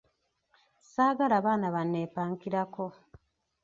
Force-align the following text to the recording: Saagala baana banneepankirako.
Saagala 0.91 1.37
baana 1.45 1.67
banneepankirako. 1.75 2.85